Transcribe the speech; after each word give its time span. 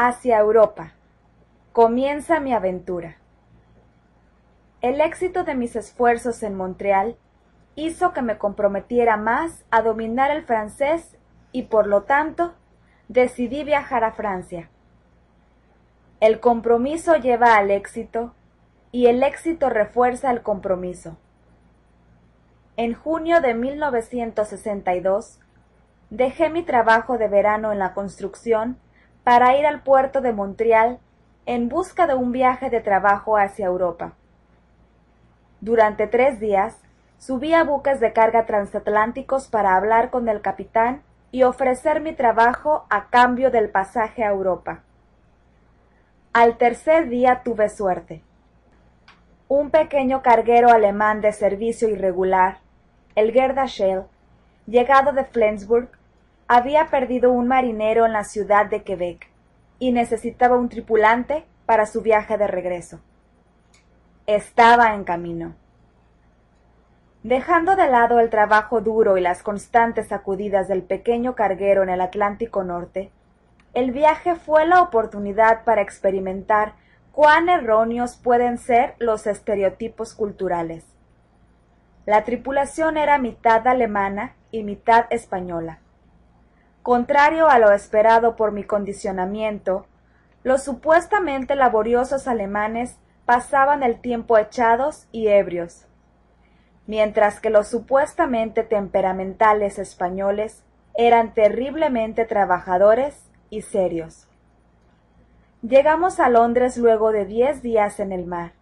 Hacia 0.00 0.38
Europa. 0.38 0.92
Comienza 1.72 2.38
mi 2.38 2.54
aventura. 2.54 3.16
El 4.80 5.00
éxito 5.00 5.42
de 5.42 5.56
mis 5.56 5.74
esfuerzos 5.74 6.44
en 6.44 6.54
Montreal 6.54 7.16
hizo 7.74 8.12
que 8.12 8.22
me 8.22 8.38
comprometiera 8.38 9.16
más 9.16 9.64
a 9.72 9.82
dominar 9.82 10.30
el 10.30 10.44
francés 10.44 11.18
y 11.50 11.64
por 11.64 11.88
lo 11.88 12.04
tanto 12.04 12.54
decidí 13.08 13.64
viajar 13.64 14.04
a 14.04 14.12
Francia. 14.12 14.70
El 16.20 16.38
compromiso 16.38 17.16
lleva 17.16 17.56
al 17.56 17.72
éxito 17.72 18.34
y 18.92 19.06
el 19.06 19.24
éxito 19.24 19.68
refuerza 19.68 20.30
el 20.30 20.42
compromiso. 20.42 21.16
En 22.76 22.94
junio 22.94 23.40
de 23.40 23.54
1962 23.54 25.40
dejé 26.10 26.50
mi 26.50 26.62
trabajo 26.62 27.18
de 27.18 27.26
verano 27.26 27.72
en 27.72 27.80
la 27.80 27.94
construcción 27.94 28.78
para 29.28 29.58
ir 29.58 29.66
al 29.66 29.82
puerto 29.82 30.22
de 30.22 30.32
Montreal 30.32 31.00
en 31.44 31.68
busca 31.68 32.06
de 32.06 32.14
un 32.14 32.32
viaje 32.32 32.70
de 32.70 32.80
trabajo 32.80 33.36
hacia 33.36 33.66
Europa. 33.66 34.14
Durante 35.60 36.06
tres 36.06 36.40
días 36.40 36.78
subí 37.18 37.52
a 37.52 37.62
buques 37.62 38.00
de 38.00 38.14
carga 38.14 38.46
transatlánticos 38.46 39.48
para 39.48 39.76
hablar 39.76 40.08
con 40.08 40.30
el 40.30 40.40
capitán 40.40 41.02
y 41.30 41.42
ofrecer 41.42 42.00
mi 42.00 42.14
trabajo 42.14 42.86
a 42.88 43.10
cambio 43.10 43.50
del 43.50 43.68
pasaje 43.68 44.24
a 44.24 44.30
Europa. 44.30 44.80
Al 46.32 46.56
tercer 46.56 47.10
día 47.10 47.42
tuve 47.44 47.68
suerte. 47.68 48.22
Un 49.46 49.68
pequeño 49.68 50.22
carguero 50.22 50.70
alemán 50.70 51.20
de 51.20 51.32
servicio 51.32 51.90
irregular, 51.90 52.60
el 53.14 53.32
Gerda 53.32 53.66
Schell, 53.66 54.04
llegado 54.66 55.12
de 55.12 55.24
Flensburg, 55.24 55.97
había 56.48 56.86
perdido 56.86 57.30
un 57.30 57.46
marinero 57.46 58.06
en 58.06 58.14
la 58.14 58.24
ciudad 58.24 58.66
de 58.66 58.82
Quebec 58.82 59.28
y 59.78 59.92
necesitaba 59.92 60.56
un 60.56 60.70
tripulante 60.70 61.44
para 61.66 61.84
su 61.84 62.00
viaje 62.00 62.38
de 62.38 62.46
regreso. 62.46 63.00
Estaba 64.26 64.94
en 64.94 65.04
camino. 65.04 65.54
Dejando 67.22 67.76
de 67.76 67.88
lado 67.88 68.18
el 68.18 68.30
trabajo 68.30 68.80
duro 68.80 69.18
y 69.18 69.20
las 69.20 69.42
constantes 69.42 70.08
sacudidas 70.08 70.68
del 70.68 70.82
pequeño 70.82 71.34
carguero 71.34 71.82
en 71.82 71.90
el 71.90 72.00
Atlántico 72.00 72.64
Norte, 72.64 73.10
el 73.74 73.90
viaje 73.90 74.34
fue 74.34 74.66
la 74.66 74.80
oportunidad 74.80 75.64
para 75.64 75.82
experimentar 75.82 76.72
cuán 77.12 77.50
erróneos 77.50 78.16
pueden 78.16 78.56
ser 78.56 78.94
los 78.98 79.26
estereotipos 79.26 80.14
culturales. 80.14 80.86
La 82.06 82.24
tripulación 82.24 82.96
era 82.96 83.18
mitad 83.18 83.66
alemana 83.66 84.34
y 84.50 84.62
mitad 84.62 85.04
española. 85.10 85.80
Contrario 86.82 87.48
a 87.48 87.58
lo 87.58 87.72
esperado 87.72 88.36
por 88.36 88.52
mi 88.52 88.64
condicionamiento, 88.64 89.86
los 90.42 90.62
supuestamente 90.62 91.54
laboriosos 91.54 92.28
alemanes 92.28 92.96
pasaban 93.26 93.82
el 93.82 94.00
tiempo 94.00 94.38
echados 94.38 95.06
y 95.12 95.28
ebrios, 95.28 95.86
mientras 96.86 97.40
que 97.40 97.50
los 97.50 97.68
supuestamente 97.68 98.62
temperamentales 98.62 99.78
españoles 99.78 100.64
eran 100.94 101.34
terriblemente 101.34 102.24
trabajadores 102.24 103.28
y 103.50 103.62
serios. 103.62 104.26
Llegamos 105.62 106.20
a 106.20 106.28
Londres 106.28 106.78
luego 106.78 107.12
de 107.12 107.24
diez 107.24 107.62
días 107.62 108.00
en 108.00 108.12
el 108.12 108.26
mar. 108.26 108.52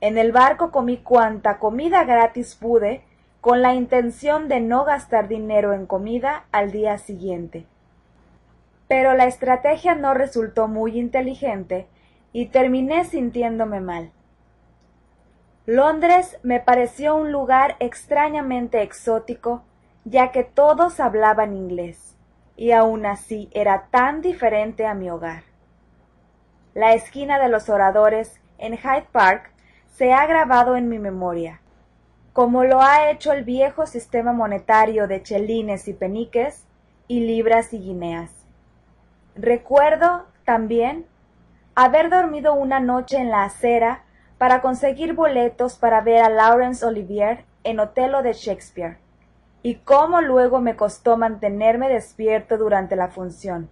En 0.00 0.18
el 0.18 0.30
barco 0.30 0.70
comí 0.70 0.98
cuanta 0.98 1.58
comida 1.58 2.04
gratis 2.04 2.54
pude 2.54 3.02
con 3.40 3.62
la 3.62 3.74
intención 3.74 4.48
de 4.48 4.60
no 4.60 4.84
gastar 4.84 5.28
dinero 5.28 5.72
en 5.72 5.86
comida 5.86 6.46
al 6.50 6.72
día 6.72 6.98
siguiente. 6.98 7.66
Pero 8.88 9.14
la 9.14 9.26
estrategia 9.26 9.94
no 9.94 10.14
resultó 10.14 10.66
muy 10.66 10.98
inteligente 10.98 11.86
y 12.32 12.46
terminé 12.46 13.04
sintiéndome 13.04 13.80
mal. 13.80 14.10
Londres 15.66 16.38
me 16.42 16.60
pareció 16.60 17.14
un 17.14 17.30
lugar 17.30 17.76
extrañamente 17.78 18.82
exótico, 18.82 19.62
ya 20.04 20.32
que 20.32 20.42
todos 20.42 20.98
hablaban 20.98 21.54
inglés, 21.54 22.16
y 22.56 22.72
aun 22.72 23.04
así 23.04 23.50
era 23.52 23.88
tan 23.90 24.22
diferente 24.22 24.86
a 24.86 24.94
mi 24.94 25.10
hogar. 25.10 25.42
La 26.74 26.94
esquina 26.94 27.38
de 27.38 27.50
los 27.50 27.68
oradores 27.68 28.40
en 28.56 28.78
Hyde 28.78 29.08
Park 29.12 29.52
se 29.88 30.12
ha 30.12 30.26
grabado 30.26 30.74
en 30.76 30.88
mi 30.88 30.98
memoria, 30.98 31.60
como 32.38 32.62
lo 32.62 32.80
ha 32.80 33.10
hecho 33.10 33.32
el 33.32 33.42
viejo 33.42 33.84
sistema 33.88 34.32
monetario 34.32 35.08
de 35.08 35.24
chelines 35.24 35.88
y 35.88 35.92
peniques 35.92 36.62
y 37.08 37.26
libras 37.26 37.74
y 37.74 37.80
guineas. 37.80 38.30
Recuerdo, 39.34 40.24
también, 40.44 41.04
haber 41.74 42.10
dormido 42.10 42.54
una 42.54 42.78
noche 42.78 43.16
en 43.16 43.30
la 43.30 43.42
acera 43.42 44.04
para 44.38 44.60
conseguir 44.60 45.14
boletos 45.14 45.78
para 45.78 46.00
ver 46.00 46.22
a 46.22 46.28
Laurence 46.28 46.86
Olivier 46.86 47.44
en 47.64 47.80
Otelo 47.80 48.22
de 48.22 48.34
Shakespeare, 48.34 48.98
y 49.64 49.74
cómo 49.74 50.20
luego 50.20 50.60
me 50.60 50.76
costó 50.76 51.16
mantenerme 51.16 51.88
despierto 51.88 52.56
durante 52.56 52.94
la 52.94 53.08
función. 53.08 53.68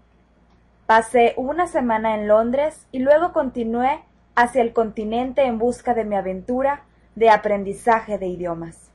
Pasé 0.86 1.34
una 1.36 1.68
semana 1.68 2.16
en 2.16 2.26
Londres 2.26 2.88
y 2.90 2.98
luego 2.98 3.32
continué 3.32 4.00
hacia 4.34 4.60
el 4.60 4.72
continente 4.72 5.44
en 5.44 5.60
busca 5.60 5.94
de 5.94 6.04
mi 6.04 6.16
aventura 6.16 6.82
de 7.16 7.30
aprendizaje 7.30 8.18
de 8.18 8.26
idiomas. 8.26 8.90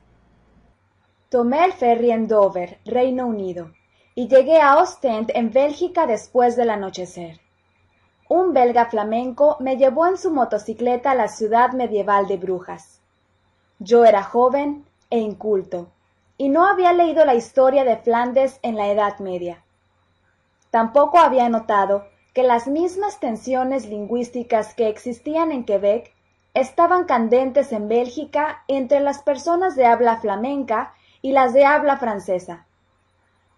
Tomé 1.28 1.64
el 1.64 1.72
ferry 1.72 2.12
en 2.12 2.28
Dover, 2.28 2.78
Reino 2.84 3.26
Unido, 3.26 3.72
y 4.14 4.28
llegué 4.28 4.60
a 4.60 4.76
Ostend 4.76 5.30
en 5.34 5.50
Bélgica 5.50 6.06
después 6.06 6.54
del 6.54 6.70
anochecer. 6.70 7.40
Un 8.28 8.52
belga 8.52 8.86
flamenco 8.86 9.56
me 9.60 9.76
llevó 9.76 10.06
en 10.06 10.16
su 10.16 10.30
motocicleta 10.30 11.10
a 11.10 11.14
la 11.14 11.28
ciudad 11.28 11.72
medieval 11.72 12.28
de 12.28 12.36
Brujas. 12.36 13.02
Yo 13.78 14.04
era 14.04 14.22
joven 14.22 14.86
e 15.10 15.18
inculto, 15.18 15.88
y 16.38 16.48
no 16.48 16.66
había 16.66 16.92
leído 16.92 17.24
la 17.24 17.34
historia 17.34 17.84
de 17.84 17.96
Flandes 17.96 18.60
en 18.62 18.76
la 18.76 18.88
Edad 18.88 19.18
Media. 19.18 19.64
Tampoco 20.70 21.18
había 21.18 21.48
notado 21.48 22.06
que 22.32 22.44
las 22.44 22.68
mismas 22.68 23.18
tensiones 23.18 23.86
lingüísticas 23.86 24.74
que 24.74 24.88
existían 24.88 25.50
en 25.50 25.64
Quebec 25.64 26.14
estaban 26.54 27.04
candentes 27.04 27.72
en 27.72 27.88
Bélgica 27.88 28.64
entre 28.68 29.00
las 29.00 29.22
personas 29.22 29.74
de 29.74 29.86
habla 29.86 30.18
flamenca 30.18 30.94
y 31.22 31.32
las 31.32 31.52
de 31.52 31.64
habla 31.64 31.96
francesa. 31.96 32.66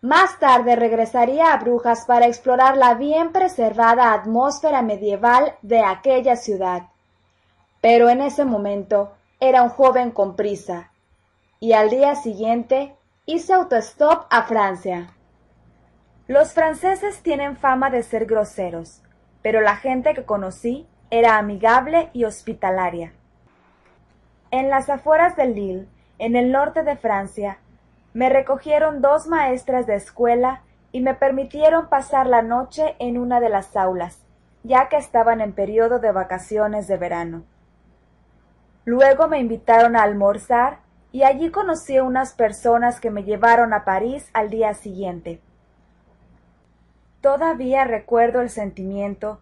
Más 0.01 0.39
tarde 0.39 0.77
regresaría 0.77 1.53
a 1.53 1.57
Brujas 1.57 2.05
para 2.05 2.27
explorar 2.27 2.77
la 2.77 2.95
bien 2.95 3.33
preservada 3.33 4.13
atmósfera 4.13 4.83
medieval 4.83 5.55
de 5.63 5.81
aquella 5.81 6.37
ciudad. 6.37 6.89
Pero 7.81 8.11
en 8.11 8.21
ese 8.21 8.45
momento 8.45 9.15
era 9.41 9.63
un 9.63 9.71
joven 9.71 10.11
con 10.11 10.37
prisa, 10.37 10.91
y 11.59 11.73
al 11.73 11.89
día 11.89 12.15
siguiente 12.17 12.95
hice 13.27 13.55
autostop 13.55 14.27
a 14.31 14.43
Francia. 14.43 15.15
Los 16.27 16.53
franceses 16.53 17.23
tienen 17.23 17.57
fama 17.57 17.91
de 17.91 18.03
ser 18.03 18.27
groseros, 18.27 19.03
pero 19.43 19.63
la 19.63 19.77
gente 19.77 20.15
que 20.15 20.25
conocí 20.25 20.87
era 21.19 21.39
amigable 21.39 22.11
y 22.13 22.25
hospitalaria. 22.25 23.13
En 24.51 24.69
las 24.69 24.91
afueras 24.91 25.37
de 25.37 25.47
Lille, 25.47 25.87
en 26.19 26.35
el 26.35 26.51
norte 26.51 26.83
de 26.83 26.97
Francia, 26.97 27.59
me 28.15 28.29
recogieron 28.31 29.01
dos 29.01 29.29
maestras 29.29 29.87
de 29.87 29.95
escuela 29.95 30.63
y 30.91 31.03
me 31.03 31.15
permitieron 31.15 31.89
pasar 31.89 32.27
la 32.27 32.43
noche 32.43 32.97
en 32.99 33.17
una 33.17 33.39
de 33.39 33.49
las 33.49 33.77
aulas, 33.77 34.25
ya 34.65 34.89
que 34.89 34.97
estaban 34.97 35.41
en 35.41 35.53
periodo 35.53 36.01
de 36.01 36.11
vacaciones 36.11 36.89
de 36.89 36.97
verano. 36.97 37.45
Luego 38.85 39.29
me 39.29 39.39
invitaron 39.39 39.95
a 39.95 40.03
almorzar 40.03 40.79
y 41.13 41.23
allí 41.23 41.53
conocí 41.53 41.97
a 41.97 42.03
unas 42.03 42.33
personas 42.35 42.99
que 42.99 43.13
me 43.13 43.23
llevaron 43.23 43.73
a 43.73 43.85
París 43.85 44.29
al 44.33 44.51
día 44.51 44.75
siguiente. 44.75 45.41
Todavía 47.21 47.85
recuerdo 47.85 48.41
el 48.41 48.51
sentimiento 48.51 49.41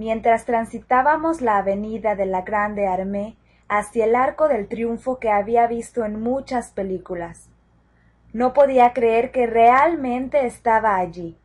mientras 0.00 0.46
transitábamos 0.46 1.42
la 1.42 1.58
avenida 1.58 2.14
de 2.14 2.24
la 2.24 2.40
Grande 2.40 2.86
Armée 2.86 3.36
hacia 3.68 4.06
el 4.06 4.16
Arco 4.16 4.48
del 4.48 4.66
Triunfo 4.66 5.18
que 5.18 5.28
había 5.28 5.66
visto 5.66 6.06
en 6.06 6.22
muchas 6.22 6.70
películas. 6.70 7.50
No 8.32 8.54
podía 8.54 8.94
creer 8.94 9.30
que 9.30 9.46
realmente 9.46 10.46
estaba 10.46 10.96
allí. 10.96 11.36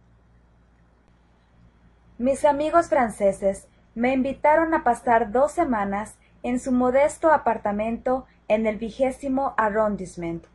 Mis 2.18 2.46
amigos 2.46 2.88
franceses 2.88 3.68
me 3.94 4.14
invitaron 4.14 4.74
a 4.74 4.86
pasar 4.86 5.34
dos 5.34 5.52
semanas 5.52 6.16
en 6.42 6.62
su 6.62 6.72
modesto 6.72 7.34
apartamento 7.34 8.26
en 8.48 8.68
el 8.68 8.78
vigésimo 8.78 9.54
arrondissement, 9.58 10.46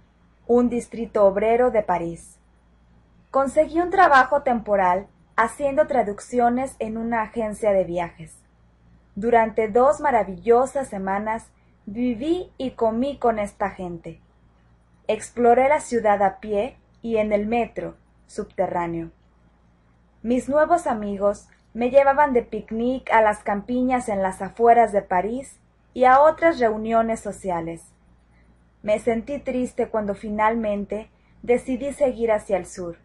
un 0.47 0.70
distrito 0.70 1.26
obrero 1.26 1.70
de 1.70 1.82
París. 1.82 2.38
Conseguí 3.31 3.79
un 3.79 3.91
trabajo 3.91 4.41
temporal 4.41 5.06
haciendo 5.37 5.87
traducciones 5.87 6.77
en 6.79 6.97
una 6.97 7.23
agencia 7.23 7.73
de 7.73 7.85
viajes. 7.85 8.35
Durante 9.15 9.69
dos 9.69 10.00
maravillosas 10.00 10.88
semanas 10.88 11.47
viví 11.87 12.50
y 12.59 12.73
comí 12.73 13.19
con 13.19 13.38
esta 13.38 13.71
gente. 13.71 14.21
Exploré 15.09 15.69
la 15.69 15.81
ciudad 15.81 16.23
a 16.23 16.38
pie 16.41 16.77
y 17.03 17.17
en 17.17 17.32
el 17.32 17.47
metro 17.47 17.97
subterráneo. 18.27 19.11
Mis 20.23 20.49
nuevos 20.49 20.87
amigos 20.87 21.49
Me 21.73 21.91
llevaban 21.91 22.33
de 22.33 22.43
picnic 22.43 23.12
a 23.12 23.23
las 23.23 23.44
campiñas 23.44 24.09
en 24.09 24.23
las 24.23 24.43
afueras 24.43 24.91
de 24.91 25.03
París 25.03 25.61
y 25.94 26.05
a 26.05 26.21
otras 26.21 26.59
reuniones 26.59 27.21
sociales. 27.21 27.85
Me 28.83 28.99
sentí 28.99 29.38
triste 29.38 29.88
cuando 29.88 30.15
finalmente 30.15 31.11
decidí 31.43 31.93
seguir 31.93 32.33
hacia 32.33 32.56
el 32.56 32.67
sur. 32.67 32.97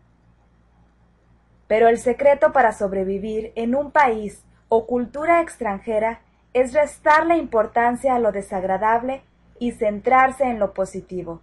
Pero 1.68 1.88
el 1.88 1.98
secreto 1.98 2.52
para 2.52 2.74
sobrevivir 2.74 3.52
en 3.56 3.76
un 3.76 3.92
país 3.92 4.44
o 4.70 4.86
cultura 4.86 5.42
extranjera 5.42 6.22
es 6.54 6.74
restarle 6.74 7.38
importancia 7.38 8.16
a 8.16 8.20
lo 8.20 8.32
desagradable 8.32 9.24
y 9.60 9.72
centrarse 9.72 10.46
en 10.46 10.60
lo 10.60 10.74
positivo. 10.74 11.42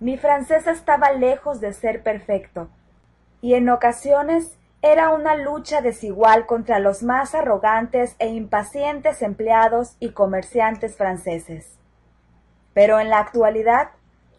Mi 0.00 0.18
francés 0.18 0.66
estaba 0.66 1.12
lejos 1.12 1.60
de 1.60 1.72
ser 1.72 2.02
perfecto, 2.02 2.68
y 3.40 3.54
en 3.54 3.68
ocasiones 3.68 4.58
era 4.82 5.10
una 5.10 5.34
lucha 5.34 5.80
desigual 5.80 6.44
contra 6.44 6.78
los 6.78 7.02
más 7.02 7.34
arrogantes 7.34 8.16
e 8.18 8.28
impacientes 8.28 9.22
empleados 9.22 9.96
y 9.98 10.10
comerciantes 10.10 10.96
franceses. 10.96 11.78
Pero 12.74 13.00
en 13.00 13.08
la 13.08 13.20
actualidad 13.20 13.90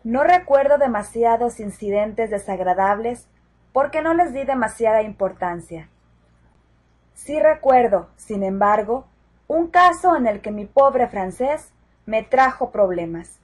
no 0.04 0.24
recuerdo 0.24 0.78
demasiados 0.78 1.60
incidentes 1.60 2.30
desagradables 2.30 3.28
porque 3.76 4.02
no 4.02 4.14
les 4.14 4.32
di 4.32 4.46
demasiada 4.46 5.02
importancia. 5.02 5.90
Sí 7.14 7.38
recuerdo, 7.42 8.08
sin 8.16 8.42
embargo, 8.44 9.06
un 9.50 9.68
caso 9.68 10.16
en 10.16 10.28
el 10.28 10.40
que 10.40 10.50
mi 10.50 10.66
pobre 10.66 11.10
francés 11.10 11.74
me 12.06 12.24
trajo 12.24 12.72
problemas. 12.72 13.38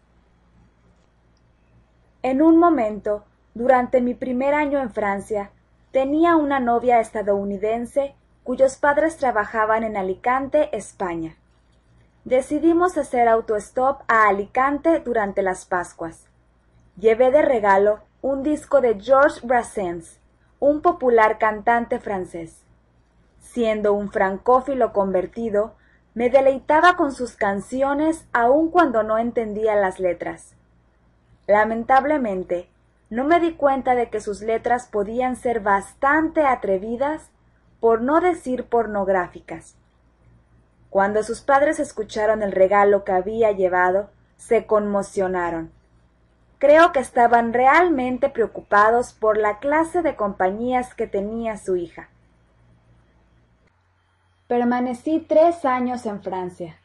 En 2.23 2.41
un 2.41 2.57
momento, 2.57 3.25
durante 3.53 3.99
mi 3.99 4.13
primer 4.13 4.53
año 4.53 4.79
en 4.79 4.91
Francia, 4.91 5.51
tenía 5.91 6.37
una 6.37 6.61
novia 6.61 7.01
estadounidense 7.01 8.15
cuyos 8.45 8.77
padres 8.77 9.17
trabajaban 9.17 9.83
en 9.83 9.97
Alicante, 9.97 10.69
España. 10.71 11.35
Decidimos 12.23 12.97
hacer 12.97 13.27
autostop 13.27 14.03
a 14.07 14.29
Alicante 14.29 15.01
durante 15.01 15.41
las 15.41 15.65
Pascuas. 15.65 16.29
Llevé 16.95 17.31
de 17.31 17.41
regalo 17.41 17.99
un 18.21 18.43
disco 18.43 18.79
de 18.79 18.97
Georges 18.97 19.41
Brassens, 19.41 20.20
un 20.61 20.81
popular 20.83 21.39
cantante 21.39 21.99
francés. 21.99 22.63
Siendo 23.39 23.93
un 23.93 24.11
francófilo 24.11 24.93
convertido, 24.93 25.73
me 26.13 26.29
deleitaba 26.29 26.95
con 26.95 27.11
sus 27.11 27.35
canciones 27.35 28.27
aun 28.31 28.69
cuando 28.69 29.01
no 29.01 29.17
entendía 29.17 29.75
las 29.75 29.99
letras. 29.99 30.53
Lamentablemente, 31.47 32.69
no 33.09 33.23
me 33.23 33.39
di 33.39 33.53
cuenta 33.53 33.95
de 33.95 34.11
que 34.11 34.21
sus 34.21 34.43
letras 34.43 34.87
podían 34.87 35.35
ser 35.35 35.61
bastante 35.61 36.45
atrevidas, 36.45 37.31
por 37.79 38.01
no 38.03 38.21
decir 38.21 38.65
pornográficas. 38.65 39.75
Cuando 40.91 41.23
sus 41.23 41.41
padres 41.41 41.79
escucharon 41.79 42.43
el 42.43 42.51
regalo 42.51 43.03
que 43.03 43.13
había 43.13 43.51
llevado, 43.51 44.11
se 44.37 44.67
conmocionaron. 44.67 45.71
Creo 46.61 46.91
que 46.91 46.99
estaban 46.99 47.53
realmente 47.53 48.29
preocupados 48.29 49.13
por 49.13 49.35
la 49.35 49.57
clase 49.57 50.03
de 50.03 50.15
compañías 50.15 50.93
que 50.93 51.07
tenía 51.07 51.57
su 51.57 51.75
hija. 51.75 52.09
Permanecí 54.45 55.25
tres 55.27 55.65
años 55.65 56.05
en 56.05 56.21
Francia. 56.21 56.77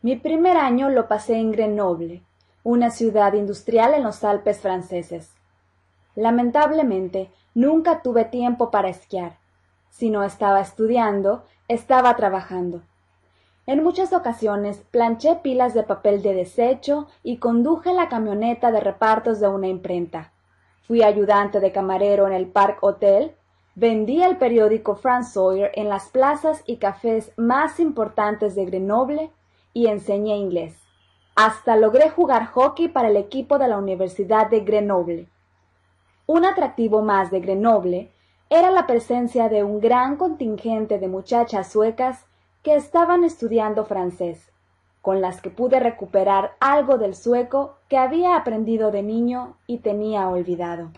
Mi 0.00 0.16
primer 0.16 0.56
año 0.56 0.88
lo 0.88 1.06
pasé 1.06 1.34
en 1.34 1.52
Grenoble, 1.52 2.22
una 2.62 2.90
ciudad 2.90 3.34
industrial 3.34 3.92
en 3.92 4.04
los 4.04 4.24
Alpes 4.24 4.62
franceses. 4.62 5.34
Lamentablemente, 6.14 7.30
nunca 7.52 8.00
tuve 8.00 8.24
tiempo 8.24 8.70
para 8.70 8.88
esquiar. 8.88 9.36
Si 9.90 10.08
no 10.08 10.24
estaba 10.24 10.62
estudiando, 10.62 11.44
estaba 11.68 12.16
trabajando. 12.16 12.80
En 13.66 13.82
muchas 13.82 14.12
ocasiones 14.12 14.82
planché 14.90 15.36
pilas 15.36 15.74
de 15.74 15.82
papel 15.82 16.22
de 16.22 16.34
desecho 16.34 17.08
y 17.22 17.38
conduje 17.38 17.92
la 17.92 18.08
camioneta 18.08 18.70
de 18.70 18.80
repartos 18.80 19.40
de 19.40 19.48
una 19.48 19.68
imprenta. 19.68 20.32
Fui 20.82 21.02
ayudante 21.02 21.60
de 21.60 21.72
camarero 21.72 22.26
en 22.26 22.34
el 22.34 22.46
Park 22.46 22.78
Hotel 22.82 23.34
Vendí 23.76 24.22
el 24.22 24.36
periódico 24.36 24.94
Franz 24.94 25.32
Sawyer 25.32 25.72
en 25.74 25.88
las 25.88 26.08
plazas 26.08 26.62
y 26.64 26.76
cafés 26.76 27.32
más 27.36 27.80
importantes 27.80 28.54
de 28.54 28.66
Grenoble 28.66 29.32
y 29.72 29.88
enseñé 29.88 30.36
inglés. 30.36 30.76
Hasta 31.34 31.74
logré 31.74 32.08
jugar 32.08 32.46
hockey 32.46 32.86
para 32.86 33.08
el 33.08 33.16
equipo 33.16 33.58
de 33.58 33.66
la 33.66 33.76
Universidad 33.76 34.48
de 34.48 34.60
Grenoble. 34.60 35.28
Un 36.26 36.44
atractivo 36.44 37.02
más 37.02 37.32
de 37.32 37.40
Grenoble 37.40 38.12
era 38.48 38.70
la 38.70 38.86
presencia 38.86 39.48
de 39.48 39.64
un 39.64 39.80
gran 39.80 40.16
contingente 40.16 41.00
de 41.00 41.08
muchachas 41.08 41.72
suecas 41.72 42.26
que 42.64 42.74
estaban 42.74 43.24
estudiando 43.24 43.84
francés, 43.84 44.50
con 45.02 45.20
las 45.20 45.42
que 45.42 45.50
pude 45.50 45.80
recuperar 45.80 46.56
algo 46.60 46.96
del 46.96 47.14
sueco 47.14 47.76
que 47.88 47.98
había 47.98 48.36
aprendido 48.36 48.90
de 48.90 49.02
niño 49.02 49.58
y 49.66 49.80
tenía 49.80 50.28
olvidado. 50.30 50.90